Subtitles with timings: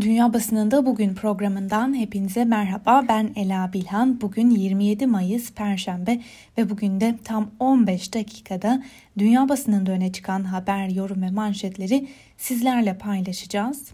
[0.00, 3.04] Dünya Basınında Bugün programından hepinize merhaba.
[3.08, 4.20] Ben Ela Bilhan.
[4.20, 6.20] Bugün 27 Mayıs Perşembe
[6.58, 8.82] ve bugün de tam 15 dakikada
[9.18, 13.88] dünya basınında öne çıkan haber, yorum ve manşetleri sizlerle paylaşacağız.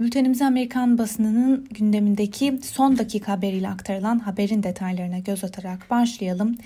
[0.00, 6.58] Bültenimize Amerikan basınının gündemindeki son dakika haberiyle aktarılan haberin detaylarına göz atarak başlayalım.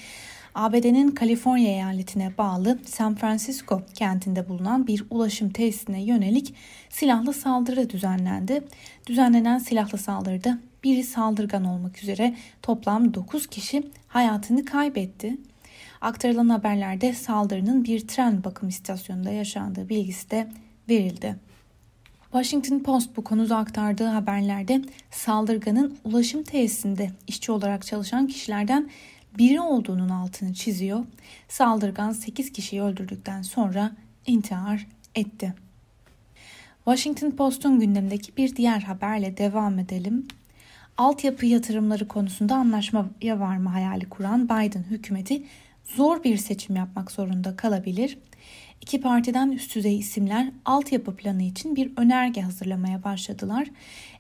[0.54, 6.54] ABD'nin Kaliforniya eyaletine bağlı San Francisco kentinde bulunan bir ulaşım tesisine yönelik
[6.90, 8.64] silahlı saldırı düzenlendi.
[9.06, 15.38] Düzenlenen silahlı saldırıda biri saldırgan olmak üzere toplam 9 kişi hayatını kaybetti.
[16.00, 20.48] Aktarılan haberlerde saldırının bir tren bakım istasyonunda yaşandığı bilgisi de
[20.88, 21.36] verildi.
[22.32, 28.90] Washington Post bu konuda aktardığı haberlerde saldırganın ulaşım tesisinde işçi olarak çalışan kişilerden
[29.38, 31.04] biri olduğunun altını çiziyor.
[31.48, 33.92] Saldırgan 8 kişiyi öldürdükten sonra
[34.26, 35.54] intihar etti.
[36.84, 40.28] Washington Post'un gündemdeki bir diğer haberle devam edelim.
[40.96, 45.42] Altyapı yatırımları konusunda anlaşmaya varma hayali kuran Biden hükümeti
[45.84, 48.18] zor bir seçim yapmak zorunda kalabilir.
[48.80, 53.68] İki partiden üst düzey isimler altyapı planı için bir önerge hazırlamaya başladılar.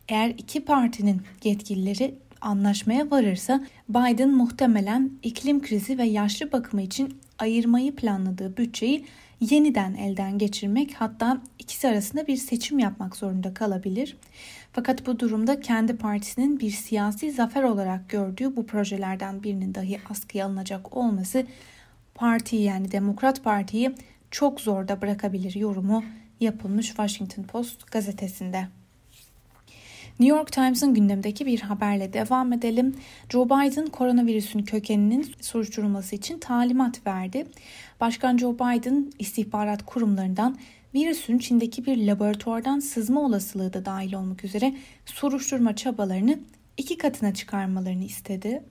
[0.08, 7.96] Eğer iki partinin yetkilileri anlaşmaya varırsa Biden muhtemelen iklim krizi ve yaşlı bakımı için ayırmayı
[7.96, 9.04] planladığı bütçeyi
[9.40, 14.16] yeniden elden geçirmek hatta ikisi arasında bir seçim yapmak zorunda kalabilir.
[14.72, 20.46] Fakat bu durumda kendi partisinin bir siyasi zafer olarak gördüğü bu projelerden birinin dahi askıya
[20.46, 21.46] alınacak olması
[22.14, 23.94] partiyi yani Demokrat Parti'yi
[24.30, 26.04] çok zorda bırakabilir yorumu
[26.40, 28.68] yapılmış Washington Post gazetesinde.
[30.22, 32.94] New York Times'ın gündemdeki bir haberle devam edelim.
[33.28, 37.46] Joe Biden koronavirüsün kökeninin soruşturulması için talimat verdi.
[38.00, 40.58] Başkan Joe Biden istihbarat kurumlarından
[40.94, 44.74] virüsün Çin'deki bir laboratuvardan sızma olasılığı da dahil olmak üzere
[45.06, 46.38] soruşturma çabalarını
[46.76, 48.62] iki katına çıkarmalarını istedi.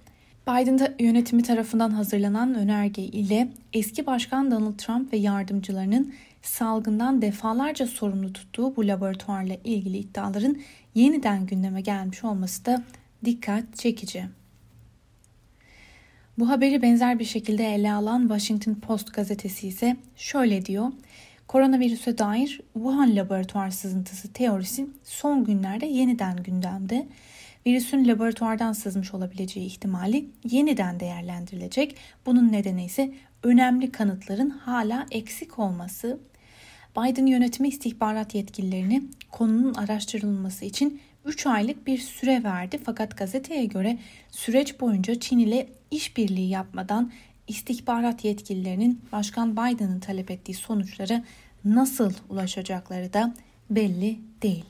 [0.47, 8.33] Biden yönetimi tarafından hazırlanan önerge ile eski başkan Donald Trump ve yardımcılarının salgından defalarca sorumlu
[8.33, 10.57] tuttuğu bu laboratuvarla ilgili iddiaların
[10.95, 12.83] yeniden gündeme gelmiş olması da
[13.25, 14.25] dikkat çekici.
[16.37, 20.91] Bu haberi benzer bir şekilde ele alan Washington Post gazetesi ise şöyle diyor.
[21.47, 27.07] Koronavirüse dair Wuhan laboratuvar sızıntısı teorisi son günlerde yeniden gündemde.
[27.65, 31.95] Virüsün laboratuvardan sızmış olabileceği ihtimali yeniden değerlendirilecek.
[32.25, 33.13] Bunun nedeni ise
[33.43, 36.19] önemli kanıtların hala eksik olması.
[36.97, 43.97] Biden yönetimi istihbarat yetkililerini konunun araştırılması için 3 aylık bir süre verdi fakat gazeteye göre
[44.31, 47.11] süreç boyunca Çin ile işbirliği yapmadan
[47.47, 51.23] istihbarat yetkililerinin Başkan Biden'ın talep ettiği sonuçlara
[51.65, 53.33] nasıl ulaşacakları da
[53.69, 54.65] belli değil.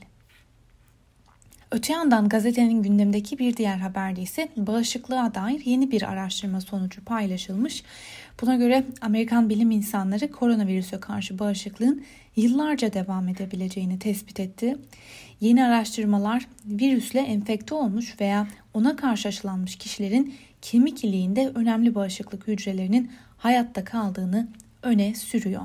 [1.72, 7.82] Öte yandan gazetenin gündemdeki bir diğer haberde ise bağışıklığa dair yeni bir araştırma sonucu paylaşılmış.
[8.40, 12.04] Buna göre Amerikan bilim insanları koronavirüse karşı bağışıklığın
[12.36, 14.76] yıllarca devam edebileceğini tespit etti.
[15.40, 23.10] Yeni araştırmalar virüsle enfekte olmuş veya ona karşı aşılanmış kişilerin kemik iliğinde önemli bağışıklık hücrelerinin
[23.38, 24.48] hayatta kaldığını
[24.82, 25.62] öne sürüyor.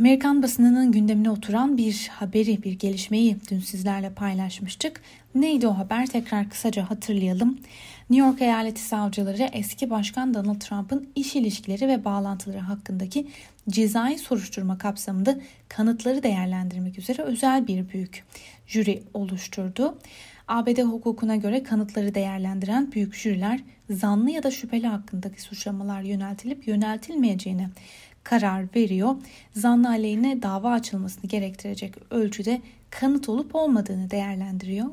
[0.00, 5.00] Amerikan basınının gündemine oturan bir haberi, bir gelişmeyi dün sizlerle paylaşmıştık.
[5.34, 6.06] Neydi o haber?
[6.06, 7.58] Tekrar kısaca hatırlayalım.
[8.10, 13.26] New York Eyaleti Savcıları eski Başkan Donald Trump'ın iş ilişkileri ve bağlantıları hakkındaki
[13.68, 18.24] cezai soruşturma kapsamında kanıtları değerlendirmek üzere özel bir büyük
[18.66, 19.98] jüri oluşturdu.
[20.48, 27.68] ABD hukukuna göre kanıtları değerlendiren büyük jüriler zanlı ya da şüpheli hakkındaki suçlamalar yöneltilip yöneltilmeyeceğine
[28.28, 29.16] karar veriyor.
[29.52, 34.86] Zanlı aleyhine dava açılmasını gerektirecek ölçüde kanıt olup olmadığını değerlendiriyor.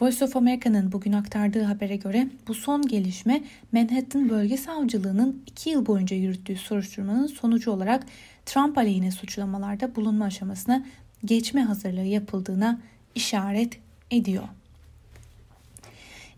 [0.00, 5.86] Voice of America'nın bugün aktardığı habere göre bu son gelişme Manhattan Bölge Savcılığı'nın 2 yıl
[5.86, 8.06] boyunca yürüttüğü soruşturmanın sonucu olarak
[8.46, 10.86] Trump aleyhine suçlamalarda bulunma aşamasına
[11.24, 12.80] geçme hazırlığı yapıldığına
[13.14, 13.78] işaret
[14.10, 14.44] ediyor.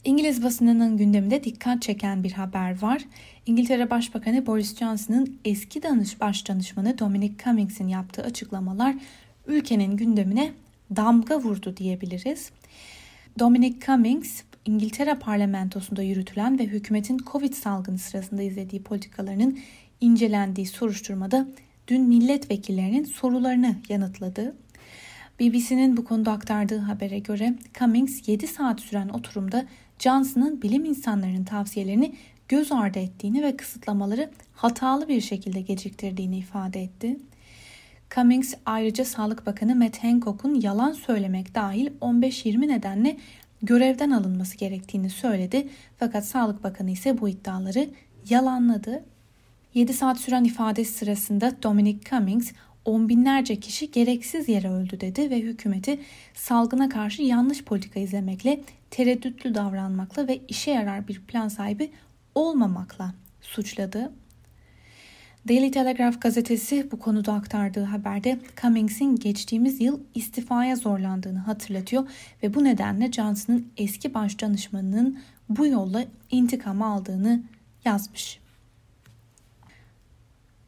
[0.05, 3.03] İngiliz basınının gündeminde dikkat çeken bir haber var.
[3.47, 8.95] İngiltere Başbakanı Boris Johnson'ın eski danış baş danışmanı Dominic Cummings'in yaptığı açıklamalar
[9.47, 10.53] ülkenin gündemine
[10.97, 12.51] damga vurdu diyebiliriz.
[13.39, 19.59] Dominic Cummings, İngiltere parlamentosunda yürütülen ve hükümetin Covid salgını sırasında izlediği politikalarının
[20.01, 21.49] incelendiği soruşturmada
[21.89, 24.55] dün milletvekillerinin sorularını yanıtladı.
[25.41, 29.67] BBC'nin bu konuda aktardığı habere göre Cummings 7 saat süren oturumda
[30.03, 32.15] Johnson'ın bilim insanlarının tavsiyelerini
[32.49, 37.17] göz ardı ettiğini ve kısıtlamaları hatalı bir şekilde geciktirdiğini ifade etti.
[38.15, 43.17] Cummings ayrıca Sağlık Bakanı Matt Hancock'un yalan söylemek dahil 15-20 nedenle
[43.63, 45.69] görevden alınması gerektiğini söyledi.
[45.99, 47.91] Fakat Sağlık Bakanı ise bu iddiaları
[48.29, 49.05] yalanladı.
[49.75, 52.53] 7 saat süren ifadesi sırasında Dominic Cummings
[52.85, 56.01] on binlerce kişi gereksiz yere öldü dedi ve hükümeti
[56.35, 61.91] salgına karşı yanlış politika izlemekle, tereddütlü davranmakla ve işe yarar bir plan sahibi
[62.35, 64.13] olmamakla suçladı.
[65.49, 72.09] Daily Telegraph gazetesi bu konuda aktardığı haberde Cummings'in geçtiğimiz yıl istifaya zorlandığını hatırlatıyor
[72.43, 75.19] ve bu nedenle Johnson'ın eski baş danışmanının
[75.49, 77.43] bu yolla intikam aldığını
[77.85, 78.42] yazmış.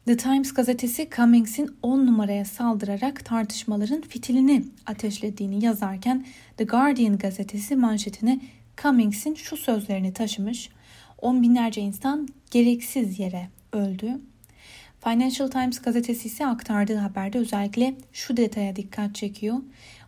[0.05, 6.25] The Times gazetesi Cummings'in 10 numaraya saldırarak tartışmaların fitilini ateşlediğini yazarken
[6.57, 8.39] The Guardian gazetesi manşetine
[8.77, 10.69] Cummings'in şu sözlerini taşımış.
[11.21, 14.09] On binlerce insan gereksiz yere öldü.
[15.03, 19.57] Financial Times gazetesi ise aktardığı haberde özellikle şu detaya dikkat çekiyor.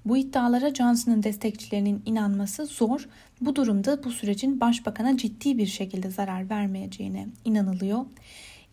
[0.05, 3.07] Bu iddialara Johnson'ın destekçilerinin inanması zor.
[3.41, 8.05] Bu durumda bu sürecin başbakana ciddi bir şekilde zarar vermeyeceğine inanılıyor.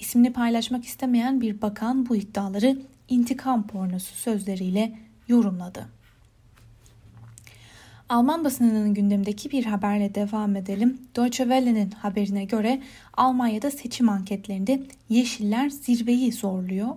[0.04, 2.78] İsmini paylaşmak istemeyen bir bakan bu iddiaları
[3.08, 4.98] intikam pornosu sözleriyle
[5.28, 5.88] yorumladı.
[8.08, 10.98] Alman basınının gündemdeki bir haberle devam edelim.
[11.16, 12.82] Deutsche Welle'nin haberine göre
[13.14, 16.88] Almanya'da seçim anketlerinde Yeşiller zirveyi zorluyor.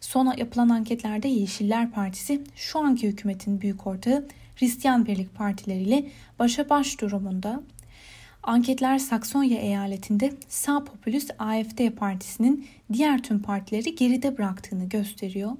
[0.00, 6.06] Son yapılan anketlerde Yeşiller Partisi şu anki hükümetin büyük ortağı Hristiyan Birlik partileriyle
[6.38, 7.62] başa baş durumunda.
[8.42, 15.52] Anketler Saksonya eyaletinde sağ popülist AFD partisinin diğer tüm partileri geride bıraktığını gösteriyor.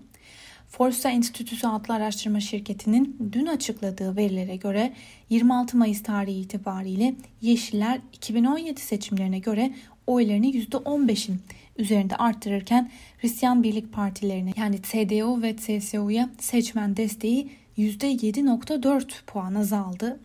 [0.69, 4.93] Forsa Enstitüsü adlı araştırma şirketinin dün açıkladığı verilere göre
[5.31, 9.73] 26 Mayıs tarihi itibariyle Yeşiller 2017 seçimlerine göre
[10.07, 11.41] oylarını %15'in
[11.79, 20.21] üzerinde arttırırken Hristiyan Birlik Partilerine yani CDU ve CSU'ya seçmen desteği %7.4 puan azaldı.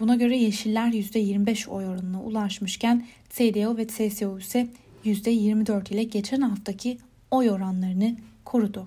[0.00, 4.66] Buna göre Yeşiller %25 oy oranına ulaşmışken CDU ve CSU ise
[5.04, 6.98] %24 ile geçen haftaki
[7.30, 8.86] oy oranlarını korudu.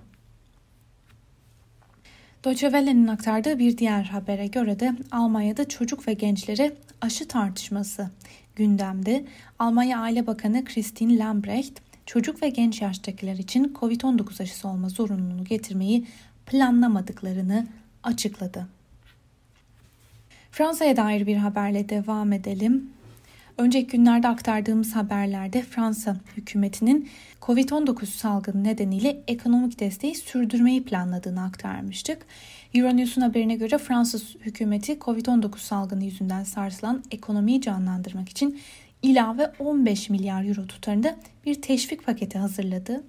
[2.43, 8.09] Deutsche Welle'nin aktardığı bir diğer habere göre de Almanya'da çocuk ve gençlere aşı tartışması
[8.55, 9.25] gündemde.
[9.59, 16.07] Almanya Aile Bakanı Christine Lambrecht, çocuk ve genç yaştakiler için COVID-19 aşısı olma zorunluluğunu getirmeyi
[16.45, 17.67] planlamadıklarını
[18.03, 18.76] açıkladı.
[20.51, 22.89] Fransa'ya dair bir haberle devam edelim.
[23.57, 27.09] Önceki günlerde aktardığımız haberlerde Fransa hükümetinin
[27.41, 32.25] Covid-19 salgını nedeniyle ekonomik desteği sürdürmeyi planladığını aktarmıştık.
[32.73, 38.59] Euronews'un haberine göre Fransız hükümeti Covid-19 salgını yüzünden sarsılan ekonomiyi canlandırmak için
[39.01, 41.15] ilave 15 milyar euro tutarında
[41.45, 43.03] bir teşvik paketi hazırladı.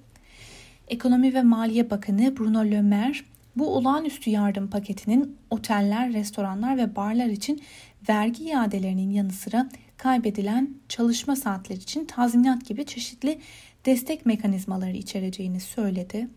[0.89, 3.19] Ekonomi ve Maliye Bakanı Bruno Le Maire
[3.59, 7.63] bu olağanüstü yardım paketinin oteller, restoranlar ve barlar için
[8.09, 13.39] vergi iadelerinin yanı sıra kaybedilen çalışma saatleri için tazminat gibi çeşitli
[13.87, 16.29] destek mekanizmaları içereceğini söyledi.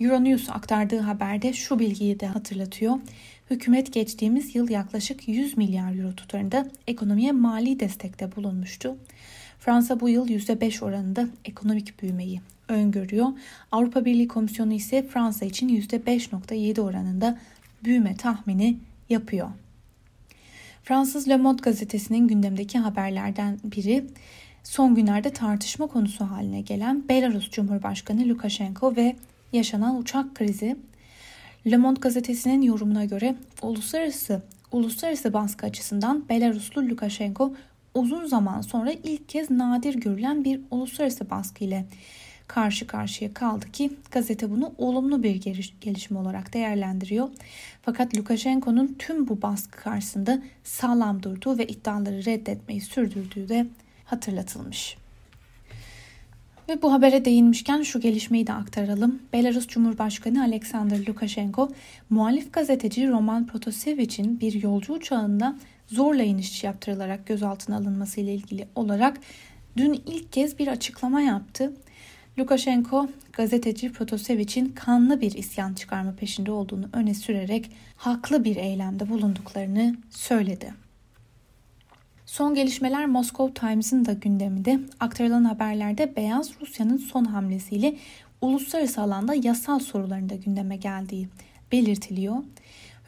[0.00, 2.98] Euronews aktardığı haberde şu bilgiyi de hatırlatıyor.
[3.50, 8.96] Hükümet geçtiğimiz yıl yaklaşık 100 milyar euro tutarında ekonomiye mali destekte bulunmuştu.
[9.58, 13.28] Fransa bu yıl %5 oranında ekonomik büyümeyi öngörüyor.
[13.72, 17.38] Avrupa Birliği Komisyonu ise Fransa için %5.7 oranında
[17.84, 18.76] büyüme tahmini
[19.08, 19.48] yapıyor.
[20.84, 24.04] Fransız Le Monde gazetesinin gündemdeki haberlerden biri
[24.64, 29.16] son günlerde tartışma konusu haline gelen Belarus Cumhurbaşkanı Lukashenko ve
[29.52, 30.76] yaşanan uçak krizi.
[31.66, 37.54] Le Monde gazetesinin yorumuna göre uluslararası uluslararası baskı açısından Belaruslu Lukashenko
[37.94, 41.86] uzun zaman sonra ilk kez nadir görülen bir uluslararası baskı ile
[42.50, 45.34] karşı karşıya kaldı ki gazete bunu olumlu bir
[45.80, 47.28] gelişme olarak değerlendiriyor.
[47.82, 53.66] Fakat Lukashenko'nun tüm bu baskı karşısında sağlam durduğu ve iddiaları reddetmeyi sürdürdüğü de
[54.04, 54.96] hatırlatılmış.
[56.68, 59.22] Ve bu habere değinmişken şu gelişmeyi de aktaralım.
[59.32, 61.68] Belarus Cumhurbaşkanı Alexander Lukashenko,
[62.10, 69.18] muhalif gazeteci Roman Protasevic'in bir yolcu uçağında zorla iniş yaptırılarak gözaltına alınması ile ilgili olarak
[69.76, 71.72] dün ilk kez bir açıklama yaptı.
[72.40, 79.96] Lukashenko gazeteci Protasevic'in kanlı bir isyan çıkarma peşinde olduğunu öne sürerek haklı bir eylemde bulunduklarını
[80.10, 80.74] söyledi.
[82.26, 87.96] Son gelişmeler Moscow Times'ın da gündeminde aktarılan haberlerde Beyaz Rusya'nın son hamlesiyle
[88.40, 91.28] uluslararası alanda yasal soruların da gündeme geldiği
[91.72, 92.36] belirtiliyor.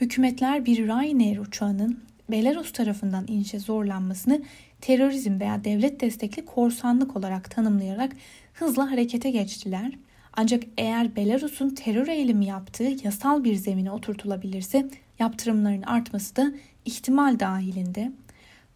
[0.00, 4.42] Hükümetler bir Ryanair uçağının Belarus tarafından inişe zorlanmasını
[4.80, 8.12] terörizm veya devlet destekli korsanlık olarak tanımlayarak
[8.54, 9.92] hızla harekete geçtiler.
[10.36, 16.52] Ancak eğer Belarus'un terör eylemi yaptığı yasal bir zemine oturtulabilirse yaptırımların artması da
[16.84, 18.12] ihtimal dahilinde.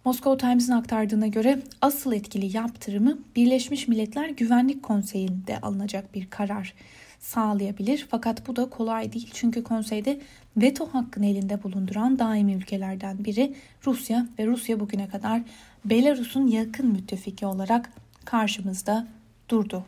[0.04, 6.74] Moscow Times'ın aktardığına göre asıl etkili yaptırımı Birleşmiş Milletler Güvenlik Konseyi'nde alınacak bir karar
[7.20, 8.06] sağlayabilir.
[8.10, 10.20] Fakat bu da kolay değil çünkü konseyde
[10.56, 13.54] veto hakkını elinde bulunduran daimi ülkelerden biri
[13.86, 15.42] Rusya ve Rusya bugüne kadar
[15.84, 17.92] Belarus'un yakın müttefiki olarak
[18.24, 19.06] karşımızda
[19.48, 19.84] durdu.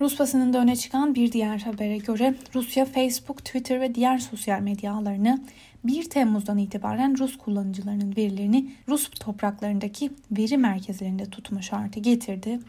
[0.00, 4.92] Rus basınında öne çıkan bir diğer habere göre Rusya Facebook, Twitter ve diğer sosyal medya
[4.92, 5.40] ağlarını
[5.84, 12.60] 1 Temmuz'dan itibaren Rus kullanıcılarının verilerini Rus topraklarındaki veri merkezlerinde tutma şartı getirdi.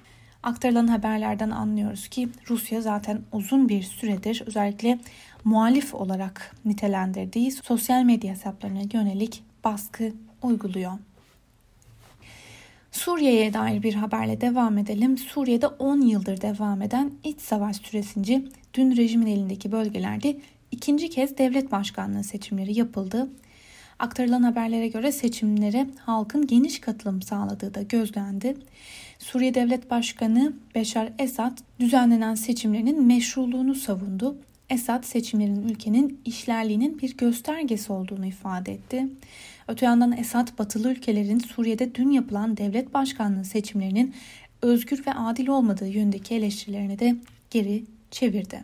[0.44, 5.00] Aktarılan haberlerden anlıyoruz ki Rusya zaten uzun bir süredir özellikle
[5.44, 10.92] muhalif olarak nitelendirdiği sosyal medya hesaplarına yönelik baskı uyguluyor.
[12.92, 15.18] Suriye'ye dair bir haberle devam edelim.
[15.18, 18.44] Suriye'de 10 yıldır devam eden iç savaş süresince
[18.74, 20.38] dün rejimin elindeki bölgelerde
[20.72, 23.30] ikinci kez devlet başkanlığı seçimleri yapıldı.
[24.00, 28.58] Aktarılan haberlere göre seçimlere halkın geniş katılım sağladığı da gözlendi.
[29.20, 34.38] Suriye Devlet Başkanı Beşar Esad düzenlenen seçimlerin meşruluğunu savundu.
[34.70, 39.08] Esad seçimlerin ülkenin işlerliğinin bir göstergesi olduğunu ifade etti.
[39.72, 44.16] Öte yandan Esad batılı ülkelerin Suriye'de dün yapılan devlet başkanlığı seçimlerinin
[44.62, 47.16] özgür ve adil olmadığı yönündeki eleştirilerini de
[47.50, 48.64] geri çevirdi.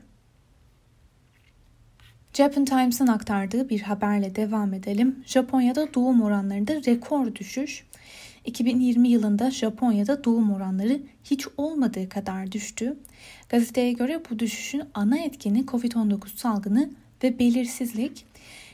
[2.34, 5.24] Japan Times'ın aktardığı bir haberle devam edelim.
[5.26, 7.84] Japonya'da doğum oranlarında rekor düşüş.
[8.46, 12.98] 2020 yılında Japonya'da doğum oranları hiç olmadığı kadar düştü.
[13.50, 16.90] Gazeteye göre bu düşüşün ana etkeni COVID-19 salgını
[17.24, 18.26] ve belirsizlik.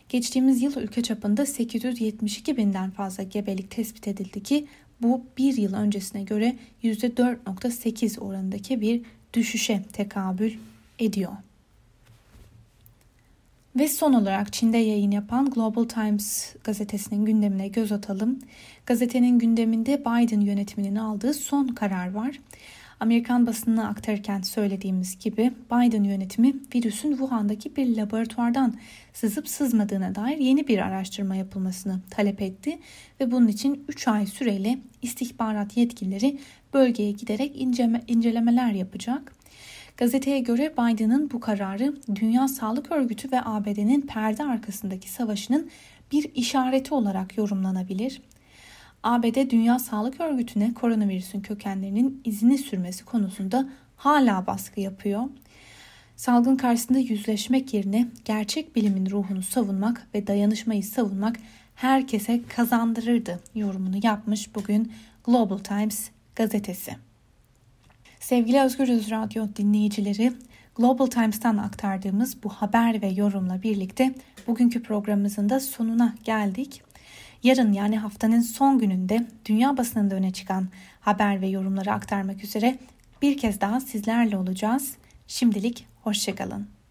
[0.10, 4.68] Geçtiğimiz yıl ülke çapında 872 binden fazla gebelik tespit edildi ki
[5.02, 9.02] bu bir yıl öncesine göre %4.8 oranındaki bir
[9.34, 10.54] düşüşe tekabül
[11.00, 11.32] ediyor.
[13.76, 18.40] Ve son olarak Çin'de yayın yapan Global Times gazetesinin gündemine göz atalım.
[18.86, 22.40] Gazetenin gündeminde Biden yönetiminin aldığı son karar var.
[23.00, 28.74] Amerikan basınına aktarırken söylediğimiz gibi Biden yönetimi virüsün Wuhan'daki bir laboratuvardan
[29.14, 32.80] sızıp sızmadığına dair yeni bir araştırma yapılmasını talep etti
[33.20, 36.40] ve bunun için 3 ay süreyle istihbarat yetkilileri
[36.74, 37.62] bölgeye giderek
[38.08, 39.34] incelemeler yapacak.
[39.98, 45.70] Gazeteye göre Biden'ın bu kararı Dünya Sağlık Örgütü ve ABD'nin perde arkasındaki savaşının
[46.12, 48.22] bir işareti olarak yorumlanabilir.
[49.04, 55.24] ABD Dünya Sağlık Örgütü'ne koronavirüsün kökenlerinin izini sürmesi konusunda hala baskı yapıyor.
[56.16, 61.38] Salgın karşısında yüzleşmek yerine gerçek bilimin ruhunu savunmak ve dayanışmayı savunmak
[61.76, 64.92] herkese kazandırırdı yorumunu yapmış bugün
[65.26, 66.96] Global Times gazetesi.
[68.20, 70.34] Sevgili Özgür Öz Radyo dinleyicileri,
[70.76, 74.16] Global Times'tan aktardığımız bu haber ve yorumla birlikte
[74.48, 76.93] bugünkü programımızın da sonuna geldik.
[77.44, 80.68] Yarın yani haftanın son gününde dünya basınında öne çıkan
[81.02, 82.78] haber ve yorumları aktarmak üzere
[83.22, 84.96] bir kez daha sizlerle olacağız.
[85.28, 86.74] Şimdilik hoşçakalın.